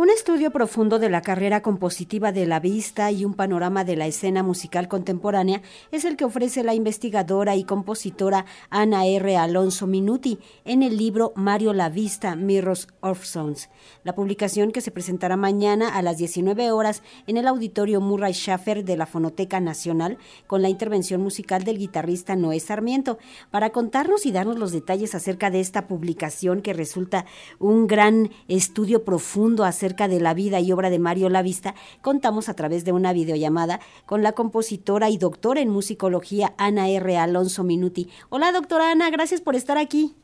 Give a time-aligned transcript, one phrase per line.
[0.00, 4.06] Un estudio profundo de la carrera compositiva de la vista y un panorama de la
[4.06, 5.60] escena musical contemporánea
[5.92, 9.36] es el que ofrece la investigadora y compositora Ana R.
[9.36, 13.68] Alonso Minuti en el libro Mario La Vista, Mirrors of Sounds.
[14.02, 18.86] La publicación que se presentará mañana a las 19 horas en el auditorio Murray Schaffer
[18.86, 23.18] de la Fonoteca Nacional con la intervención musical del guitarrista Noé Sarmiento.
[23.50, 27.26] Para contarnos y darnos los detalles acerca de esta publicación que resulta
[27.58, 32.54] un gran estudio profundo acerca de la vida y obra de Mario Lavista, contamos a
[32.54, 37.16] través de una videollamada con la compositora y doctora en musicología Ana R.
[37.16, 38.08] Alonso Minuti.
[38.28, 40.14] Hola, doctora Ana, gracias por estar aquí.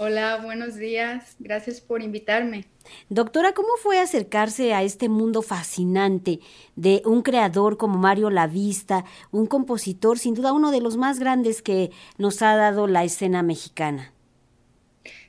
[0.00, 1.34] Hola, buenos días.
[1.40, 2.66] Gracias por invitarme.
[3.08, 6.38] Doctora, ¿cómo fue acercarse a este mundo fascinante
[6.76, 11.62] de un creador como Mario Lavista, un compositor, sin duda uno de los más grandes
[11.62, 14.12] que nos ha dado la escena mexicana?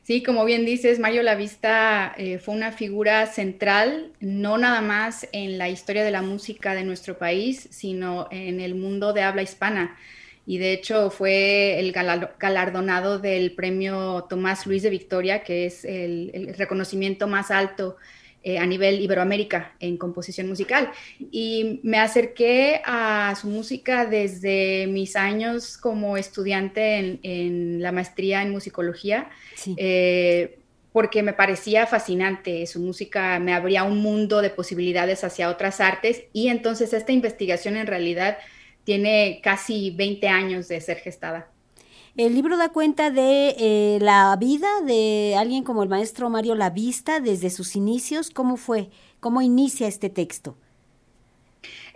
[0.10, 5.60] Sí, como bien dices, Mario Lavista eh, fue una figura central, no nada más en
[5.60, 10.00] la historia de la música de nuestro país, sino en el mundo de habla hispana.
[10.48, 16.56] Y de hecho fue el galardonado del premio Tomás Luis de Victoria, que es el
[16.58, 17.98] reconocimiento más alto
[18.42, 20.92] eh, a nivel Iberoamérica en composición musical.
[21.32, 28.52] Y me acerqué a su música desde mis años como estudiante en, la maestría en
[28.52, 29.30] musicología.
[29.78, 30.60] Eh,
[30.92, 36.24] porque me parecía fascinante, su música me abría un mundo de posibilidades hacia otras artes
[36.34, 38.38] y entonces esta investigación en realidad
[38.86, 41.52] tiene casi 20 años de ser gestada.
[42.18, 47.20] El libro da cuenta de eh, la vida de alguien como el maestro Mario Lavista
[47.20, 48.30] desde sus inicios.
[48.30, 48.90] ¿Cómo fue?
[49.20, 50.58] ¿Cómo inicia este texto?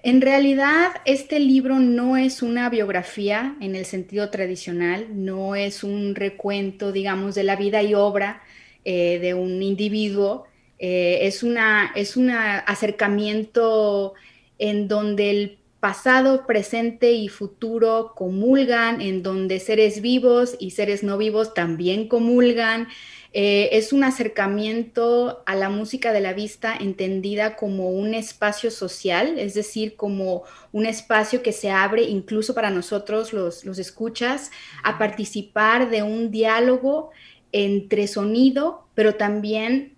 [0.04, 6.14] En realidad, este libro no es una biografía en el sentido tradicional, no es un
[6.14, 8.44] recuento, digamos, de la vida y obra
[8.84, 10.46] eh, de un individuo.
[10.78, 14.14] Eh, es, una, es un acercamiento
[14.60, 21.18] en donde el pasado, presente y futuro comulgan, en donde seres vivos y seres no
[21.18, 22.88] vivos también comulgan.
[23.34, 29.38] Eh, es un acercamiento a la música de la vista entendida como un espacio social,
[29.38, 34.52] es decir, como un espacio que se abre incluso para nosotros los, los escuchas
[34.86, 37.12] a participar de un diálogo
[37.52, 39.98] entre sonido, pero también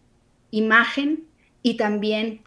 [0.49, 1.25] imagen
[1.61, 2.41] y también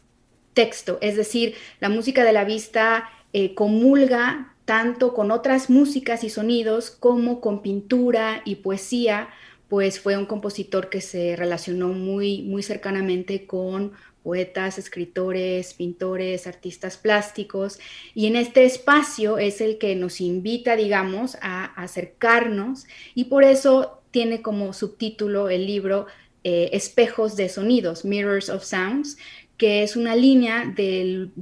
[0.54, 0.98] texto.
[1.00, 6.90] Es decir, la música de la vista eh, comulga tanto con otras músicas y sonidos
[6.90, 9.28] como con pintura y poesía,
[9.68, 16.98] pues fue un compositor que se relacionó muy, muy cercanamente con poetas, escritores, pintores, artistas
[16.98, 17.78] plásticos,
[18.14, 24.02] y en este espacio es el que nos invita, digamos, a acercarnos, y por eso
[24.10, 26.06] tiene como subtítulo el libro
[26.44, 29.16] eh, Espejos de Sonidos, Mirrors of Sounds,
[29.58, 31.32] que es una línea del,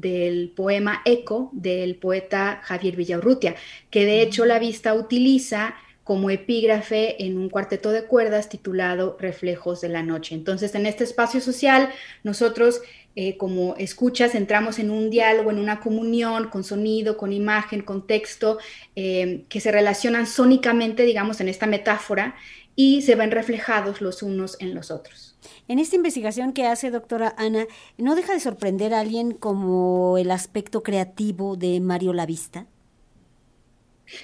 [0.56, 3.54] poema Eco del poeta Javier Villaurrutia,
[3.90, 9.80] que de hecho la vista utiliza como epígrafe en un cuarteto de cuerdas titulado Reflejos
[9.80, 10.34] de la Noche.
[10.34, 11.90] Entonces, en este espacio social,
[12.22, 12.80] nosotros
[13.16, 18.06] eh, como escuchas entramos en un diálogo, en una comunión con sonido, con imagen, con
[18.06, 18.58] texto,
[18.94, 22.36] eh, que se relacionan sónicamente, digamos, en esta metáfora,
[22.76, 25.36] y se ven reflejados los unos en los otros.
[25.66, 27.66] En esta investigación que hace doctora Ana,
[27.98, 32.66] ¿no deja de sorprender a alguien como el aspecto creativo de Mario Lavista?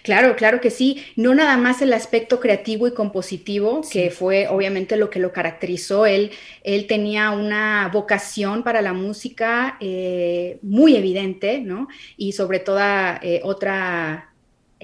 [0.05, 1.03] Claro, claro que sí.
[1.17, 6.07] No nada más el aspecto creativo y compositivo, que fue obviamente lo que lo caracterizó.
[6.07, 6.31] Él,
[6.63, 11.89] él tenía una vocación para la música eh, muy evidente, ¿no?
[12.17, 12.79] Y sobre todo
[13.23, 14.32] eh, otra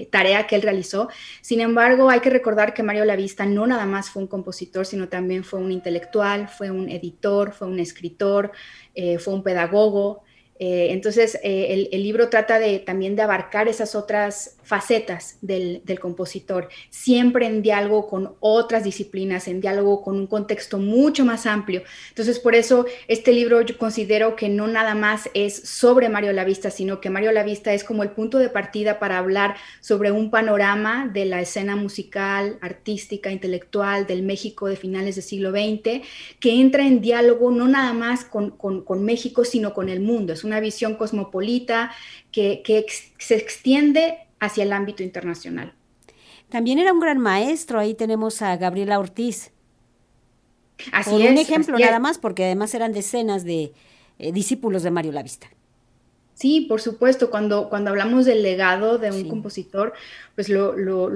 [0.06, 1.09] tarea que él realizó.
[1.41, 5.09] Sin embargo, hay que recordar que Mario Lavista no nada más fue un compositor, sino
[5.09, 8.53] también fue un intelectual, fue un editor, fue un escritor,
[8.94, 10.22] eh, fue un pedagogo,
[10.58, 16.69] eh, entonces, eh, el, libro trata de, también de abarcar esas otras facetas del, compositor,
[16.91, 21.83] siempre en diálogo con otras disciplinas, en diálogo con un contexto mucho más amplio.
[22.11, 26.70] Entonces, por eso este libro yo considero que no nada más es sobre Mario Lavista,
[26.70, 31.11] sino que Mario Lavista es como el punto de partida para hablar sobre un panorama
[31.11, 36.06] de la escena musical, artística, intelectual del México de finales del siglo XX,
[36.41, 40.35] que entra en diálogo no nada más con, con México, sino con el mundo.
[40.35, 41.91] Es una visión cosmopolita
[42.32, 42.87] que,
[43.19, 45.75] se extiende hacia el ámbito internacional.
[46.49, 49.52] También era un gran maestro, ahí tenemos a Gabriela Ortiz.
[50.93, 53.73] Así Por un ejemplo nada más, porque además eran decenas de
[54.19, 55.49] eh, discípulos de Mario Lavista.
[56.38, 59.93] Sí, por supuesto, cuando, cuando hablamos del legado de un compositor,
[60.37, 60.73] pues lo,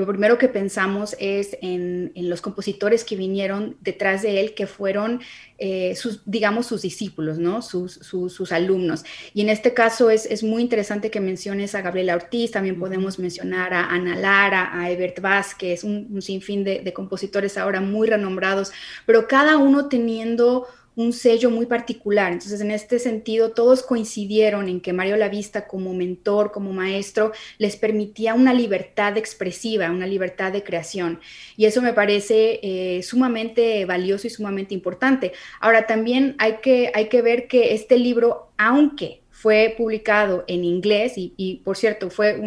[0.08, 5.20] primero que pensamos es en, los compositores que vinieron detrás de él, que fueron,
[5.58, 7.62] eh, sus, digamos, sus discípulos, ¿no?
[7.62, 9.04] Sus, sus, alumnos.
[9.32, 13.74] Y en este caso es, muy interesante que menciones a Gabriela Ortiz, también podemos mencionar
[13.74, 18.72] a Ana Lara, a Ebert Vázquez, un, un sinfín de, de compositores ahora muy renombrados,
[19.06, 22.32] pero cada uno teniendo un sello muy particular.
[22.32, 27.76] Entonces, en este sentido, todos coincidieron en que Mario Lavista como mentor, como maestro, les
[27.76, 31.20] permitía una libertad expresiva, una libertad de creación.
[31.56, 35.32] Y eso me parece eh, sumamente valioso y sumamente importante.
[35.60, 41.14] Ahora, también hay que, hay que ver que este libro, aunque fue publicado en inglés,
[41.16, 42.38] y, por cierto, fue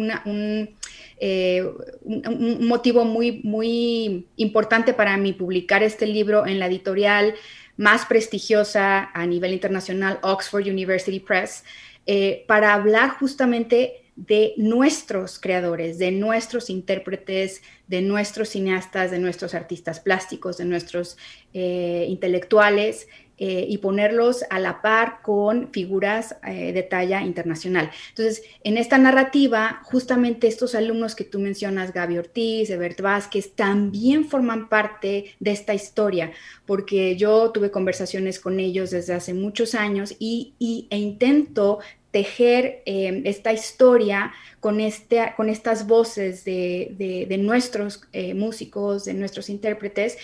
[1.18, 1.62] eh,
[2.04, 7.34] un, un motivo muy, muy importante para mí publicar este libro en la editorial
[7.76, 11.64] más prestigiosa a nivel internacional, Oxford University Press,
[12.06, 19.54] eh, para hablar justamente de nuestros creadores, de nuestros intérpretes, de nuestros cineastas, de nuestros
[19.54, 21.18] artistas plásticos, de nuestros
[21.52, 23.08] eh, intelectuales
[23.38, 27.90] eh, y ponerlos a la par con figuras eh, de talla internacional.
[28.08, 34.24] Entonces, en esta narrativa, justamente estos alumnos que tú mencionas, Gaby Ortiz, Ebert Vázquez, también
[34.24, 36.32] forman parte de esta historia,
[36.64, 40.54] porque yo tuve conversaciones con ellos desde hace muchos años y,
[40.88, 41.80] e intento
[42.12, 48.00] tejer eh, esta historia con, este, con estas voces de, de, nuestros
[48.34, 50.16] músicos, de nuestros intérpretes,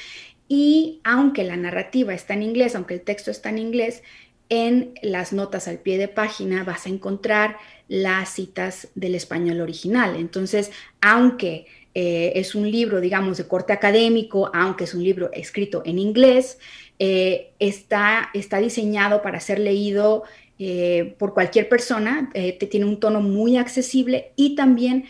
[0.55, 4.03] y aunque la narrativa está en inglés, aunque el texto está en inglés,
[4.51, 7.57] en las notas al pie de página vas a encontrar
[7.89, 10.15] las citas del español original.
[10.15, 10.71] Entonces,
[11.01, 11.65] aunque
[11.95, 16.59] eh, es un libro, digamos, de corte académico, aunque es un libro escrito en inglés,
[16.99, 20.25] eh, está, está diseñado para ser leído
[20.59, 22.31] eh, por cualquier persona,
[22.71, 25.07] tiene un tono muy accesible y también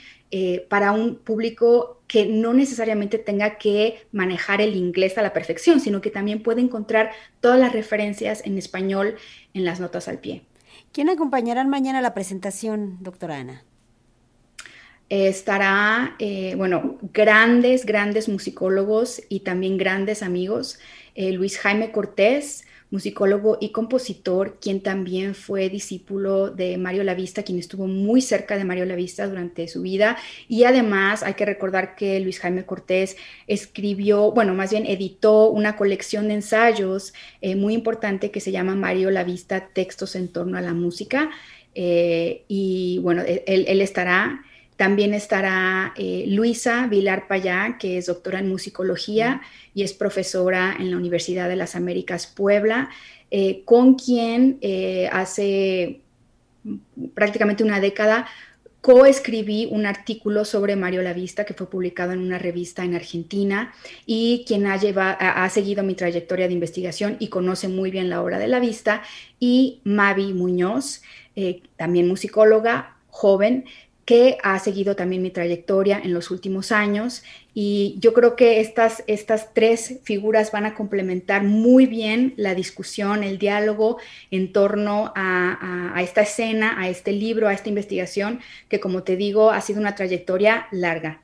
[0.69, 6.03] para un público que no necesariamente tenga que manejar el inglés a la perfección, sino
[6.03, 7.11] que también puede encontrar
[7.41, 9.15] todas las referencias en español
[9.55, 10.43] en las notas al pie.
[10.93, 13.65] ¿Quién acompañará mañana a la presentación, doctora Ana?
[15.09, 20.79] estará, eh, bueno, grandes, grandes musicólogos y también grandes amigos.
[21.15, 27.59] Eh, Luis Jaime Cortés, musicólogo y compositor, quien también fue discípulo de Mario Lavista, quien
[27.59, 30.19] estuvo muy cerca de Mario Lavista durante su vida.
[30.47, 33.17] Y además hay que recordar que Luis Jaime Cortés
[33.47, 38.75] escribió, bueno, más bien editó una colección de ensayos eh, muy importante que se llama
[38.75, 41.31] Mario Lavista, Textos en torno a la música.
[41.75, 44.45] Eh, y bueno, e-, él, estará.
[44.83, 49.41] También estará eh, Luisa Vilar Payá, que es doctora en musicología
[49.75, 52.91] y es profesora en la Universidad de las Américas Puebla,
[53.31, 56.01] eh, con quien eh, hace
[57.15, 58.27] prácticamente una década
[58.81, 63.73] coescribí un artículo sobre Mario Lavista que fue publicado en una revista en Argentina
[64.05, 68.41] y quien ha, ha seguido mi trayectoria de investigación y conoce muy bien la obra
[68.41, 69.03] de Lavista
[69.39, 71.03] y Mavi Muñoz,
[71.77, 73.67] también musicóloga joven,
[74.05, 77.23] que ha seguido también mi trayectoria en los últimos años
[77.55, 83.23] y yo creo que estas, estas tres figuras van a complementar muy bien la discusión,
[83.23, 83.99] el diálogo
[84.31, 89.17] en torno a, a esta escena, a este libro, a esta investigación, que como te
[89.17, 91.21] digo ha sido una trayectoria larga.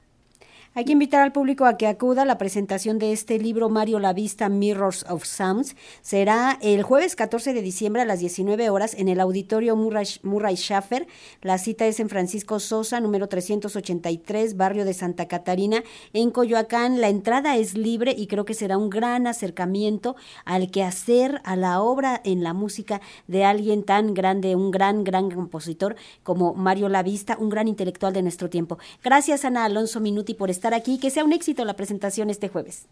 [0.78, 3.98] Hay que invitar al público a que acuda a la presentación de este libro Mario
[3.98, 5.74] La Vista Mirrors of Sounds.
[6.02, 10.54] Será el jueves 14 de diciembre a las 19 horas en el auditorio Murray, Murray
[10.54, 11.08] Schaffer.
[11.42, 15.82] La cita es en Francisco Sosa, número 383, barrio de Santa Catarina,
[16.12, 17.00] en Coyoacán.
[17.00, 21.80] La entrada es libre y creo que será un gran acercamiento al quehacer, a la
[21.80, 27.02] obra en la música de alguien tan grande, un gran, gran compositor como Mario La
[27.02, 28.78] Vista, un gran intelectual de nuestro tiempo.
[29.02, 30.98] Gracias, Ana Alonso Minuti, por estar aquí.
[30.98, 32.86] Que sea un éxito la presentación este jueves.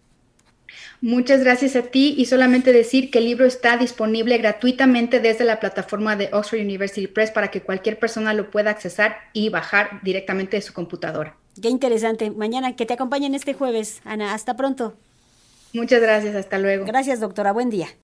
[1.01, 5.61] Muchas gracias a ti y solamente decir que el libro está disponible gratuitamente desde la
[5.61, 10.57] plataforma de Oxford University Press para que cualquier persona lo pueda accesar y bajar directamente
[10.57, 11.37] de su computadora.
[11.61, 12.31] Qué interesante.
[12.31, 14.01] Mañana que te acompañen este jueves.
[14.05, 14.95] Ana, hasta pronto.
[15.75, 16.87] Muchas gracias, hasta luego.
[16.87, 17.53] Gracias, doctora.
[17.53, 17.89] Buen día.